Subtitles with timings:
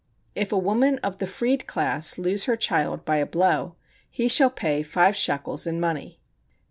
[0.33, 3.75] If a woman of the freed class lose her child by a blow,
[4.09, 6.19] he shall pay five shekels in money.